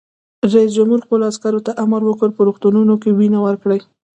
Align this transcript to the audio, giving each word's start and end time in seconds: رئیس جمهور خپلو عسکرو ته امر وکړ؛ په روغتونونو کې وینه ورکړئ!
رئیس 0.53 0.71
جمهور 0.77 0.99
خپلو 1.05 1.23
عسکرو 1.31 1.65
ته 1.65 1.71
امر 1.83 2.01
وکړ؛ 2.05 2.29
په 2.33 2.41
روغتونونو 2.47 2.93
کې 3.01 3.09
وینه 3.17 3.39
ورکړئ! 3.45 3.79